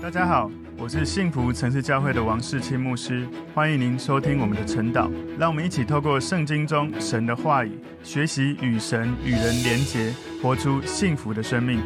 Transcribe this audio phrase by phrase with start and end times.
[0.00, 0.48] 大家好，
[0.78, 5.10] 我是幸福城市教会的王世清牧师，欢迎您收听我们的晨祷。
[5.36, 11.80] 让我们一起透过圣经中神的话语，学习与神与人连结，活出幸福的生命。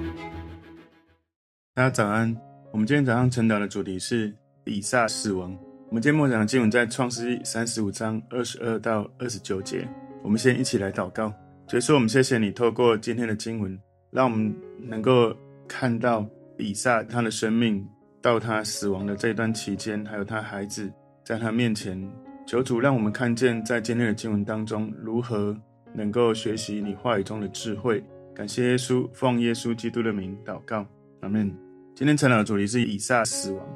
[1.74, 2.36] 大家早安。
[2.70, 4.32] 我们今天早上晨祷的主题是
[4.66, 5.50] 以撒死亡。
[5.88, 9.88] 我们今天默想的经文在创世记三十五章二十二到二十九节。
[10.22, 11.32] 我们先一起来祷告。
[11.66, 13.76] 所以说，我们谢谢你透过今天的经文，
[14.10, 15.34] 让我们能够
[15.66, 16.26] 看到
[16.58, 17.88] 以撒他的生命。
[18.22, 20.90] 到他死亡的这段期间，还有他孩子
[21.24, 22.00] 在他面前，
[22.46, 25.54] 求主让我们看见在今天的经文当中，如何
[25.92, 28.02] 能够学习你话语中的智慧。
[28.32, 30.86] 感谢耶稣，奉耶稣基督的名祷告，
[31.20, 31.52] 阿门。
[31.94, 33.66] 今天晨祷的主题是以撒死亡。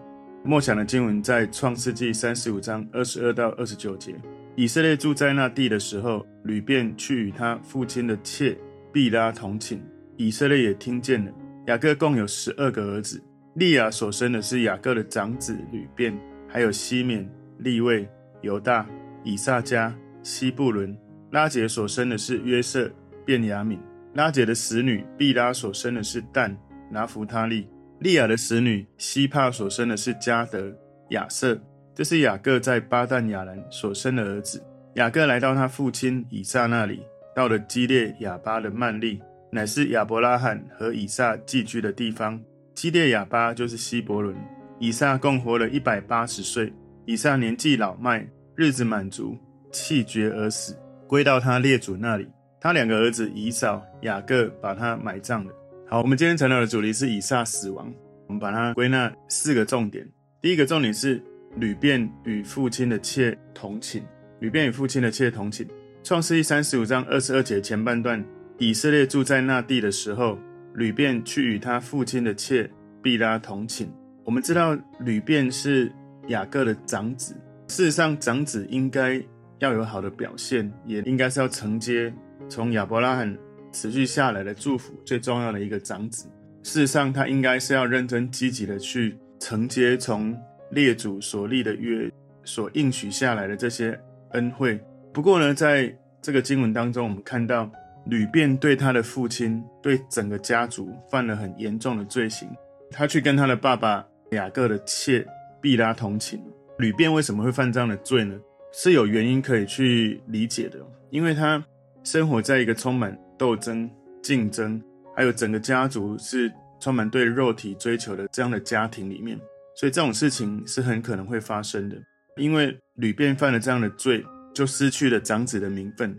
[0.45, 4.15] 默想的经文在创世纪三十五章二十二到二十九节。
[4.55, 8.57] 以色列住在那地的时候，吕便去与他父亲的妾
[8.93, 9.83] 毕拉同寝。
[10.17, 11.33] 以色列也听见了。
[11.67, 13.21] 雅各共有十二个儿子。
[13.57, 16.15] 利亚所生的是雅各的长子吕便，
[16.47, 18.07] 还有西缅、利未、
[18.43, 18.87] 犹大、
[19.25, 19.91] 以萨迦、
[20.23, 20.95] 西布伦。
[21.31, 22.91] 拉结所生的是约瑟、
[23.25, 23.79] 便雅悯。
[24.13, 26.55] 拉结的使女毕拉所生的是但、
[26.91, 27.67] 拿弗他利。
[28.01, 30.77] 利亚的使女西帕所生的是迦得、
[31.11, 31.59] 亚设。
[31.95, 34.63] 这是雅各在巴旦亚兰所生的儿子。
[34.97, 37.01] 雅各来到他父亲以撒那里，
[37.35, 42.39] 到了基列亚巴的曼利，乃是亚伯拉罕和以撒寄居的地方。
[42.77, 44.37] 基列亚巴就是希伯伦。
[44.79, 46.71] 以撒共活了一百八十岁。
[47.07, 49.35] 以撒年纪老迈，日子满足，
[49.73, 52.29] 气绝而死，归到他列祖那里。
[52.61, 55.53] 他两个儿子以扫、雅各把他埋葬了。
[55.89, 57.91] 好，我们今天谈到的主题是以撒死亡。
[58.27, 60.07] 我们把它归纳四个重点。
[60.43, 61.23] 第一个重点是
[61.55, 64.05] 吕便与父亲的妾同寝。
[64.41, 65.67] 吕便与父亲的妾同寝。
[66.03, 68.23] 创世记三十五章二十二节前半段，
[68.59, 70.39] 以色列住在那地的时候。
[70.77, 72.71] 吕便去与他父亲的妾
[73.03, 73.91] 毕拉同寝。
[74.25, 75.91] 我们知道吕便是
[76.29, 77.35] 雅各的长子，
[77.69, 79.23] 事实上长子应该
[79.59, 82.13] 要有好的表现，也应该是要承接
[82.49, 83.37] 从亚伯拉罕
[83.73, 86.29] 持续下来的祝福，最重要的一个长子。
[86.63, 90.37] 事实上，他应该是要认真积极的去承接从
[90.71, 92.11] 列祖所立的约
[92.45, 93.99] 所应许下来的这些
[94.33, 94.79] 恩惠。
[95.13, 97.71] 不过呢，在这个经文当中，我们看到。
[98.09, 102.49] 吕便对他的父亲、对整个家族犯了很严重的罪行。
[102.91, 105.27] 他去跟他的爸爸雅各的妾
[105.61, 106.41] 毕拉同情。
[106.79, 108.39] 吕便为什么会犯这样的罪呢？
[108.73, 110.79] 是有原因可以去理解的，
[111.11, 111.65] 因为他
[112.05, 113.91] 生活在一个充满斗争、
[114.23, 114.81] 竞争，
[115.15, 119.39] 还有整个家族是充满对肉体追求的这样的家庭里面，
[119.75, 121.97] 所以这种事情是很可能会发生的。
[122.37, 124.23] 因为吕便犯了这样的罪，
[124.55, 126.15] 就失去了长子的名分。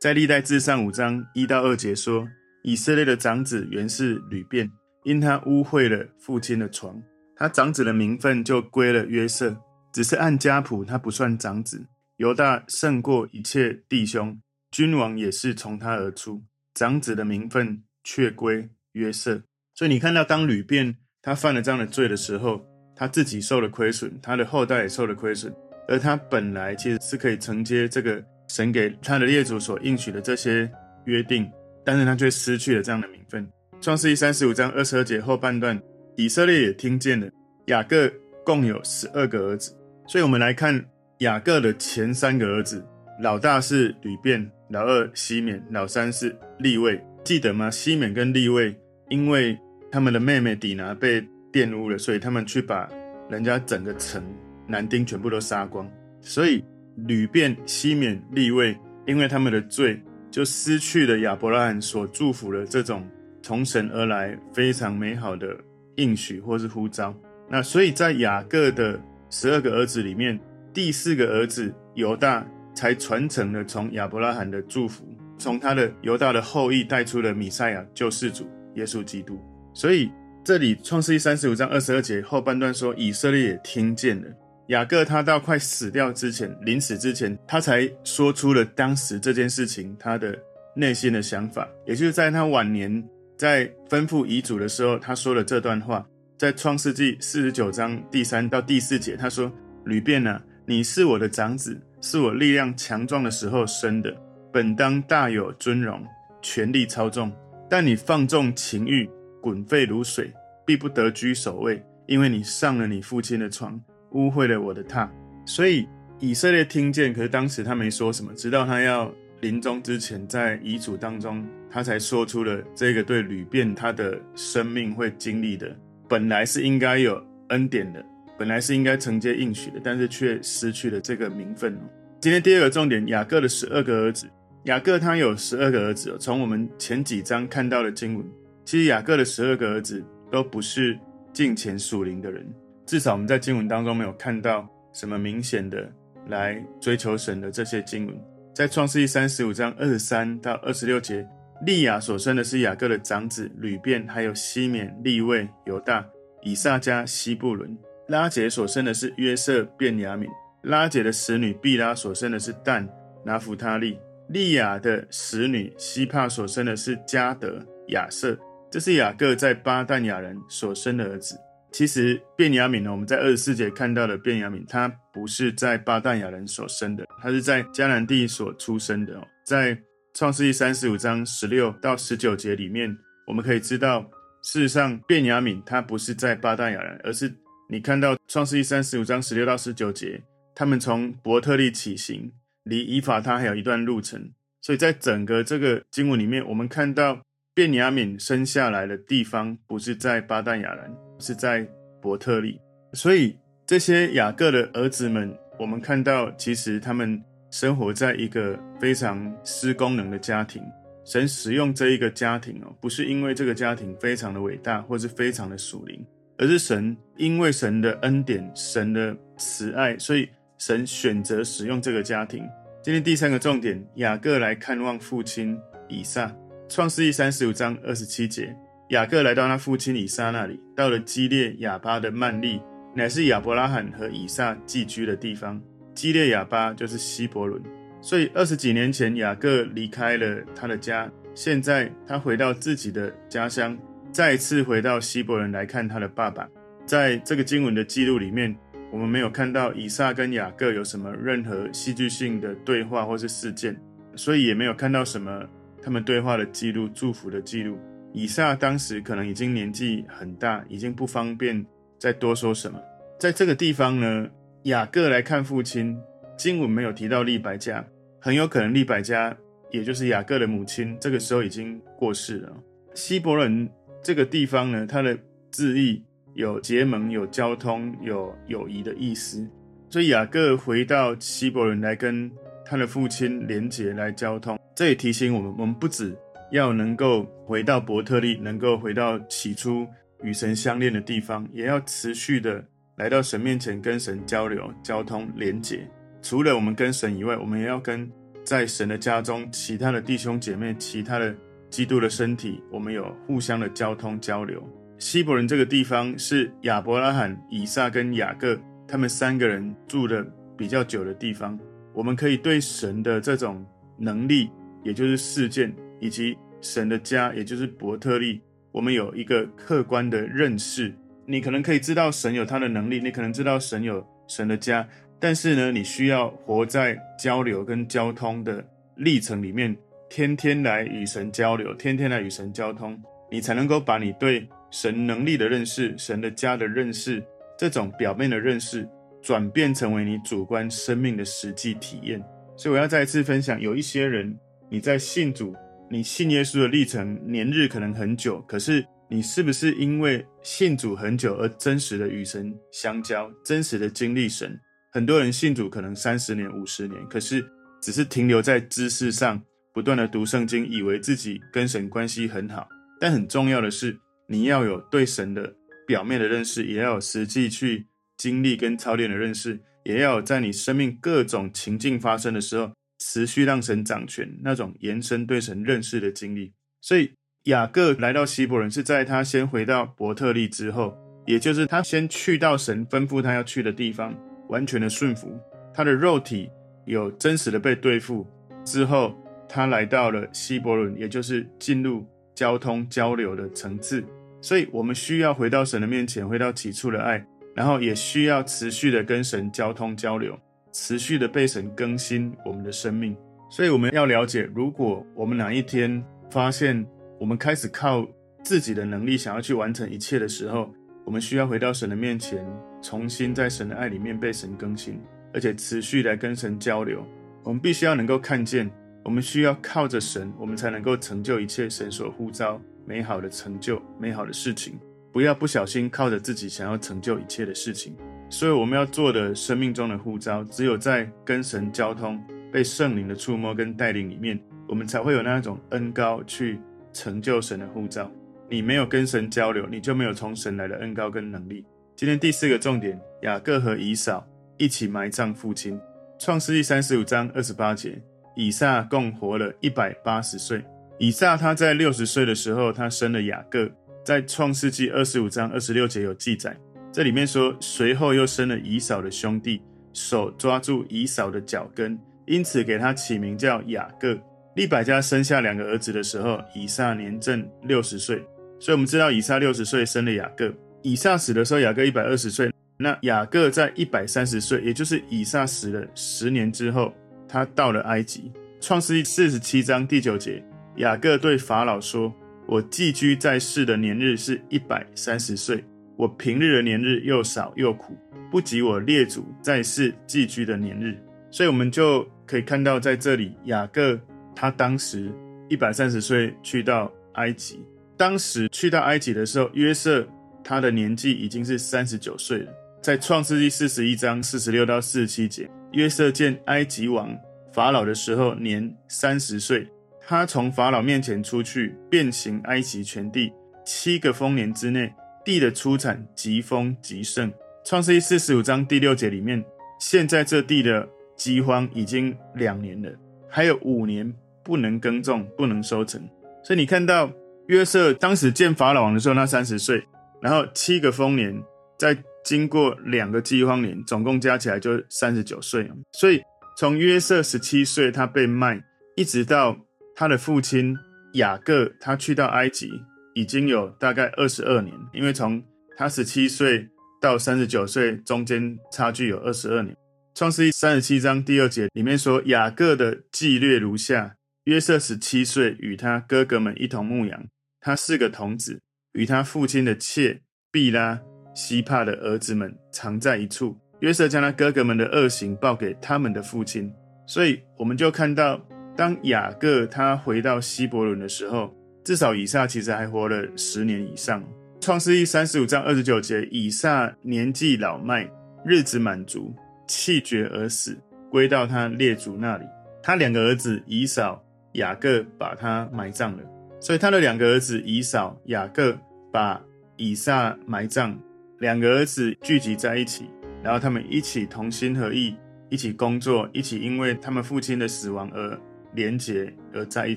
[0.00, 2.26] 在历代志上五章一到二节说，
[2.62, 4.70] 以色列的长子原是吕便，
[5.04, 7.02] 因他污秽了父亲的床，
[7.36, 9.54] 他长子的名分就归了约瑟，
[9.92, 11.84] 只是按家谱他不算长子。
[12.16, 14.40] 犹大胜过一切弟兄，
[14.70, 19.42] 君王也是从他而出，长子的名分却归约瑟。
[19.74, 22.64] 所以你看到，当吕便他犯了这样的罪的时候，
[22.96, 25.54] 他自己受了亏损，他的后代也受了亏损，
[25.86, 28.24] 而他本来其实是可以承接这个。
[28.52, 30.68] 神给他的列祖所应许的这些
[31.04, 31.48] 约定，
[31.84, 33.46] 但是他却失去了这样的名分。
[33.80, 35.80] 创世记三十五章二十二节后半段，
[36.16, 37.28] 以色列也听见了。
[37.66, 38.10] 雅各
[38.44, 39.72] 共有十二个儿子，
[40.08, 40.84] 所以我们来看
[41.18, 42.84] 雅各的前三个儿子，
[43.22, 47.00] 老大是吕便，老二西缅，老三是利未。
[47.22, 47.70] 记得吗？
[47.70, 48.76] 西缅跟利未，
[49.10, 49.56] 因为
[49.92, 52.88] 他们的妹妹底拿被玷污了，所以他们去把
[53.28, 54.20] 人家整个城
[54.66, 55.88] 男丁全部都杀光，
[56.20, 56.64] 所以。
[57.06, 60.00] 屡变、西缅、利位，因为他们的罪，
[60.30, 63.08] 就失去了亚伯拉罕所祝福的这种
[63.42, 65.56] 从神而来非常美好的
[65.96, 67.14] 应许或是呼召。
[67.48, 70.38] 那所以在雅各的十二个儿子里面，
[70.72, 75.04] 第四个儿子犹大才传承了从亚伯拉罕的祝福，
[75.36, 79.38] 从他的犹大的后裔带出了弥赛亚救世主耶稣基督。
[79.74, 80.10] 所以
[80.44, 84.28] 这里创世记三十五章二十二节后半段说，以色列也听见了。
[84.70, 90.38] 雅各他到快死掉之前，临死之前，他才说出了当时这件事情他的
[90.76, 93.04] 内心的想法，也就是在他晚年
[93.36, 96.06] 在吩咐遗嘱的时候，他说了这段话，
[96.38, 99.50] 在创世纪四十九章第三到第四节，他说
[99.84, 104.16] ：“吕便啊，你是我的长子，是我力量强壮的时候生的，
[104.52, 106.00] 本当大有尊荣，
[106.42, 107.32] 权力操纵，
[107.68, 110.32] 但你放纵情欲，滚沸如水，
[110.64, 113.76] 必不得居首位，因为你上了你父亲的床。”
[114.12, 115.08] 污秽了我的榻，
[115.44, 125.74] 所以以色列听见，可是当时他没说什么，直到他要临终之前，在遗嘱当中，他才说出了这个对吕便他的生命会经历的，
[126.08, 128.04] 本来是应该有恩典的，
[128.38, 131.78] 本来是应该承接应许的，但是却失去了这个名分。
[132.20, 134.26] 今天第二个重点，雅各的十二个儿子。
[134.64, 138.26] 雅各他有十二个儿子，从我们前几章看到的经文，
[138.66, 140.98] 其实雅各的十二个儿子都不是
[141.32, 142.46] 敬虔属灵的人，
[142.90, 145.88] 至少我们在经文当中没有看到什么明显的
[146.26, 148.20] 来追求神的这些经文。
[148.52, 151.24] 在创世记三十五章二十三到二十六节，
[151.64, 156.04] 利亚所生的是雅各的长子吕便，还有西缅、利未、犹大、
[156.42, 157.70] 以萨迦、西布伦；
[158.08, 160.26] 拉结所生的是约瑟、便雅悯；
[160.62, 162.84] 拉结的使女毕拉所生的是但、
[163.24, 163.96] 拿弗他利。
[164.30, 168.36] 利亚的使女西帕所生的是迦得、亚设，
[168.68, 171.38] 这是雅各在巴旦亚人所生的儿子。
[171.72, 179.26] 其实便雅悯呢，我们在二十四节看到的便雅悯，他不是在巴旦亚人所生的，他是在迦南地所出生的哦。
[179.44, 179.76] 在
[180.14, 182.96] 创世记三十五章十六到十九节里面，
[183.26, 184.02] 我们可以知道，
[184.42, 187.32] 事实上便雅悯他不是在巴旦亚人，而是
[187.68, 190.22] 你看到创世记三十五章十六到十九节，
[190.54, 192.32] 他们从伯特利起行。
[192.64, 197.22] 离以法他还有一段路程，所以在整个这个经文里面，我们看到
[197.54, 201.66] 便雅悯生下来的地方不是在巴旦亚兰，是在
[202.00, 202.60] 伯特利。
[202.94, 203.36] 所以
[203.66, 210.62] 这些雅各的儿子们，我们看到其实他们生活在一个非常失功能的家庭。
[211.04, 216.04] 神使用这一个家庭哦，不是因为这个家庭非常的伟大，或是非常的属灵，
[216.38, 220.28] 而是神因为神的恩典、神的慈爱，所以。
[220.60, 222.46] 神选择使用这个家庭。
[222.82, 225.58] 今天第三个重点，雅各来看望父亲
[225.88, 226.30] 以撒。
[226.68, 228.54] 创世记三十五章二十七节，
[228.90, 232.60] 雅各来到他父亲以撒那里，到了基列亚巴的曼利，
[232.92, 235.62] 乃是亚伯拉罕和以撒寄居的地方。
[235.94, 237.62] 基列亚巴就是希伯伦。
[238.00, 243.78] 所以二十几年前，雅各离开了他的家，现在他回到自己的家乡，
[244.10, 246.48] 再次回到希伯伦来看他的爸爸。
[246.84, 248.56] 在这个经文的记录里面。
[248.92, 253.80] 我们没有看到以撒跟雅各有什么任何戏剧性的对话或是事件，
[254.16, 255.44] 所以也没有看到什么
[255.80, 257.78] 他们对话的记录、祝福的记录。
[258.12, 261.64] 以撒当时可能已经年纪很大，已经不方便
[261.98, 262.80] 再多说什么。
[263.18, 264.28] 在这个地方呢，
[264.64, 265.98] 雅各来看父亲，
[266.36, 267.84] 经文没有提到利百加，
[268.20, 269.36] 很有可能利百加
[269.70, 272.52] 也就是雅各的母亲，这个时候已经过世了。
[272.94, 273.68] 希伯伦
[274.02, 275.18] 这个地方呢，它的
[275.50, 276.04] 字义。
[276.34, 279.44] 有结盟、有交通、有友谊的意思，
[279.90, 282.30] 所以雅各回到希伯伦来跟
[282.64, 284.56] 他的父亲连结、来交通。
[284.72, 286.16] 这也提醒我们，我们不止
[286.50, 289.86] 要能够回到伯特利，能够回到起初
[290.22, 292.64] 与神相恋的地方，也要持续的
[292.96, 295.88] 来到神面前跟神交流、交通、连结。
[296.22, 298.10] 除了我们跟神以外，我们也要跟
[298.44, 301.34] 在神的家中其他的弟兄姐妹、其他的
[301.70, 304.62] 基督的身体，我们有互相的交通交流。
[304.98, 310.22] 希伯伦这个地方是亚伯拉罕、以撒跟雅各他们三个人住的
[310.58, 311.58] 比较久的地方。
[311.94, 313.64] 我们可以对神的这种
[313.96, 314.50] 能力，
[314.84, 318.40] 也就是事件，以及神的家，也就是伯特利，
[318.72, 320.92] 我们有一个客观的认识。
[321.26, 324.88] 你可能可以知道神有他的能力，你可能知道神有神的家，
[325.20, 328.64] 但是呢，你需要活在交流跟交通的
[328.96, 329.76] 历程里面，
[330.08, 333.00] 天天来与神交流，天天来与神交通，
[333.30, 334.48] 你才能够把你对。
[334.72, 337.20] 神能力的认识，神的家的认识，
[337.58, 338.88] 这种表面的认识，
[339.20, 342.22] 转变成为你主观生命的实际体验。
[342.56, 344.32] 所以我要再一次分享，有一些人，
[344.68, 345.52] 你在信主，
[345.92, 354.56] 你信耶稣的历程年日可能很久，可是你是不是因为信主很久而真实的与神相交，真实的经历神？
[354.92, 357.44] 很多人信主可能三十年、五十年，可是
[357.82, 359.42] 只是停留在知识上，
[359.74, 362.68] 不断的读圣经，以为自己跟神关系很好。
[363.00, 365.52] 但很重要的是，你要有对神的
[365.88, 367.84] 表面的认识，也要有实际去
[368.16, 372.70] 经历跟操练的认识，也要有在你生命各种情境发生的时候，
[373.00, 376.52] 持续让神掌权那种延伸对神认识的经历。
[376.80, 377.10] 所以
[377.44, 384.14] 雅各来到希伯伦是在他先回到伯特利之后，也就是他先去到神吩咐他要去的地方，
[384.48, 385.36] 完全的顺服。
[385.74, 386.48] 他的肉体
[386.84, 388.26] 有真实的被对付
[388.64, 389.14] 之后，
[389.48, 394.04] 他来到了希伯伦，也就是进入交通交流的层次。
[394.42, 400.38] 所以，我们需要回到神的面前，回到起初的爱，然后也需要持续的跟神交通交流，
[400.72, 403.16] 持续的被神更新我们的生命。
[403.50, 406.86] 所以，我们要了解，如果我们哪一天发现
[407.18, 408.06] 我们开始靠
[408.42, 410.72] 自己的能力想要去完成一切的时候，
[411.04, 412.46] 我们需要回到神的面前，
[412.80, 415.00] 重新在神的爱里面被神更新，
[415.34, 417.04] 而且持续来跟神交流。
[417.42, 418.70] 我们必须要能够看见，
[419.04, 424.78] 我们需要靠着神，我们才能够成就一切神所呼召美好的成就，美好的事情。
[425.12, 427.96] 不要不小心靠着自己想要成就一切的事情。
[428.30, 432.22] 所以我们要做的生命中的呼召，只有在跟神交通、
[432.52, 436.58] 被圣灵的触摸跟带领里面，我们才会有那种恩高去
[436.92, 438.08] 成就神的呼召。
[438.48, 441.66] 你没有跟神交流，你就没有从神来的恩高跟能力。
[441.96, 444.24] 今天第四个重点，雅各和以扫
[444.58, 445.78] 一起埋葬父亲。
[446.18, 448.00] 创世纪三十五章二十八节，
[448.36, 450.64] 以撒共活了一百八十岁。
[450.98, 453.68] 以撒他在六十岁的时候，他生了雅各。
[454.04, 456.56] 在创世纪二十五章二十六节有记载，
[456.92, 464.18] 这里面说，随后又生了以扫的兄弟，手抓住以扫的脚跟，因此给他起名叫雅各。
[464.56, 468.16] 利百加生下两个儿子的时候，以撒年正六十岁。
[468.58, 470.52] 所以，我们知道以撒六十岁生了雅各。
[470.82, 472.52] 以撒死的时候，雅各一百二十岁。
[472.76, 476.92] 那雅各在一百三十岁，也就是以撒死了十年之后，
[477.28, 478.32] 他到了埃及。
[478.60, 480.42] 创世记四十七章第九节，
[480.76, 482.12] 雅各对法老说
[482.48, 485.64] ：“我寄居在世的年日是一百三十岁，
[486.00, 487.94] 我平日的年日又少又苦，
[488.30, 490.96] 不及我列祖在世寄居的年日。”
[491.30, 494.00] 所以，我们就可以看到，在这里，雅各
[494.34, 495.12] 他当时
[495.50, 497.62] 一百三十岁去到埃及。
[497.98, 500.08] 当时去到埃及的时候，约瑟
[500.42, 502.52] 他的年纪已经是三十九岁了。
[502.82, 507.14] 在创世纪四十一章四十六到四十七节，约瑟见埃及王
[507.52, 509.68] 法老的时候年三十岁，
[510.00, 513.30] 他从法老面前出去，遍行埃及全地。
[513.66, 514.92] 七个丰年之内，
[515.24, 517.32] 地的出产极丰极盛。
[517.64, 519.44] 创世记四十五章第六节里面，
[519.78, 522.90] 现在这地的饥荒已经两年了，
[523.28, 526.00] 还有五年不能耕种，不能收成。
[526.42, 527.10] 所以你看到。
[527.46, 529.82] 约瑟当时见法老王的时候，他三十岁，
[530.22, 531.42] 然后七个丰年，
[531.76, 535.68] 再经过两个饥荒年，总共加起来就三十九岁。
[535.90, 536.20] 所以
[536.56, 538.62] 从约瑟十七岁他被卖，
[538.94, 539.58] 一直到
[539.96, 540.76] 他的父亲
[541.14, 542.70] 雅各他去到埃及，
[543.14, 544.74] 已经有大概二十二年。
[544.92, 545.42] 因为从
[545.76, 546.68] 他十七岁
[547.00, 549.76] 到三十九岁中间差距有二十二年。
[550.14, 557.24] 创世记三十七章第二节里面说，雅各的记略如下：约瑟十七岁，与他哥哥们一同牧羊。
[557.60, 558.60] 他四个童子
[558.92, 561.00] 与他父亲的妾毕拉、
[561.34, 563.56] 西帕的儿子们藏在一处。
[563.80, 566.70] 约瑟将他哥哥们的恶行报给他们的父亲。
[567.06, 568.40] 所以我们就看到，
[568.76, 571.54] 当雅各他回到希伯仑的时候，
[571.90, 574.22] 至少以撒其实还活了十年以上。
[574.60, 578.08] 创世记三十五章二十九节，以撒年纪老迈，
[578.44, 579.34] 日子满足，
[579.66, 580.78] 气绝而死，
[581.10, 582.44] 归到他列祖那里。
[582.80, 586.22] 他两个儿子以扫、雅各把他埋葬了。
[586.60, 588.78] 所以他的两个儿子以扫、雅各
[589.12, 589.42] 把
[589.76, 590.96] 以撒埋葬，
[591.40, 593.10] 两个儿子聚集在一起，
[593.42, 595.16] 然后他们一起同心合意，
[595.48, 598.40] 一起工作，一起因为他们父亲的死亡而
[598.74, 599.96] 连结而在一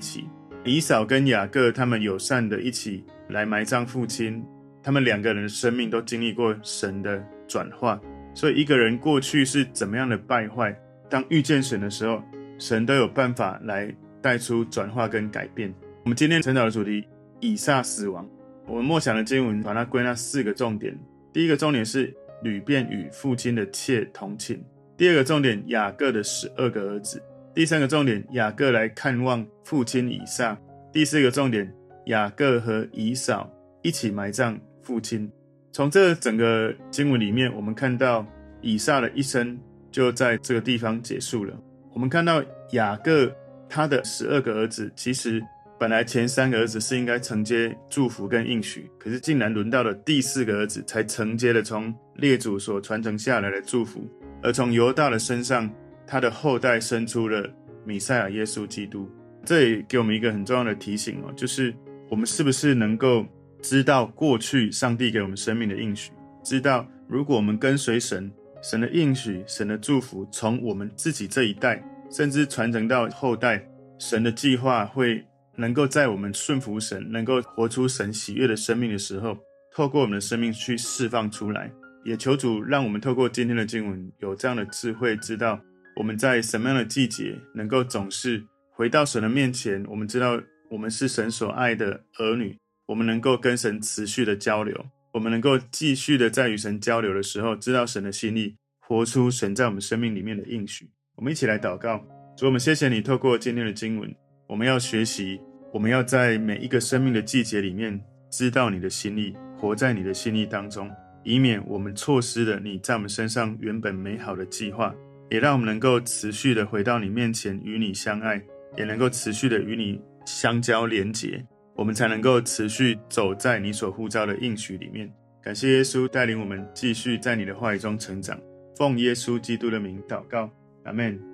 [0.00, 0.24] 起。
[0.66, 4.42] 以扫跟雅各他们友善的一起来埋葬父亲，
[4.82, 8.00] 他们两个人的生命都经历过神的转化。
[8.34, 10.74] 所以一个人过去是怎么样的败坏，
[11.10, 12.22] 当遇见神的时候，
[12.58, 15.72] 神都有办法来带出转化跟改变。
[16.02, 17.04] 我们今天晨祷的主题，
[17.40, 18.26] 以撒死亡。
[18.66, 20.98] 我们默想的经文，把它归纳四个重点。
[21.30, 24.56] 第一个重点是流便与父亲的妾同寝；
[24.96, 27.18] 第二个重点，雅各的十二个儿子；
[27.54, 30.56] 第三个重点，雅各来看望父亲以撒；
[30.92, 31.72] 第四个重点，
[32.06, 33.48] 雅各和以扫
[33.82, 35.30] 一起埋葬父亲。
[35.70, 38.26] 从这整个经文里面，我们看到
[38.60, 39.56] 以撒的一生
[39.92, 41.56] 就在这个地方结束了。
[41.92, 42.42] 我们看到
[42.72, 43.32] 雅各
[43.68, 45.40] 他的十二个儿子，其实。
[45.76, 54.00] 本来前三个儿子是应该承接祝福跟应许，可是竟然轮到了第四个儿子才承接了从列祖所传承下来的祝福，
[54.40, 55.68] 而从犹大的身上，
[56.06, 57.48] 他的后代生出了
[57.84, 59.10] 弥赛亚耶稣基督。
[59.44, 61.74] 这也给我们一个很重要的提醒哦，就是
[62.10, 63.26] 我们是不是能够
[63.60, 68.32] 知道过去上帝给我们生命的应许，知道如果我们跟随神，
[68.62, 73.66] 神的应许、神的祝福，从我们自己这一代，甚至传承到后代，
[73.98, 75.24] 神的计划会。
[75.56, 79.38] 能够在我们顺服神，能够活出神喜悦的生命的时候，
[79.72, 81.70] 透过我们的生命去释放出来。
[82.04, 85.60] 也求主让我们透过今天的经文，有这样的智慧，知道
[85.96, 89.84] 我们在什么样的季节，能够总是回到神的面前。
[89.88, 100.90] 我们知道我们是神所爱的儿女，我们能够跟神持续的交流，我们能够继续的在与神交流的时候，知道神的心意，活出神在我们生命里面的应许。
[101.14, 102.04] 我们一起来祷告，
[102.36, 104.12] 主，我们谢谢你透过今天的经文。
[104.48, 105.40] 我们要学习，
[105.72, 107.98] 我们要在每一个生命的季节里面
[108.30, 110.90] 知道你的心意，活在你的心意当中，
[111.22, 114.92] 以免我们错失了你在我们身上原本美好的计划。
[115.30, 118.42] 也让我们能够持续的回到你面前，与你相爱，
[118.76, 121.44] 也能够持续的与你相交连结。
[121.76, 125.12] 我们才能够持续走在你所呼召的应许里面。
[125.42, 128.38] 感谢耶稣带领我们继续在你的话语中成长。
[128.76, 130.50] 奉耶稣基督的名祷告，
[130.84, 131.33] 阿门。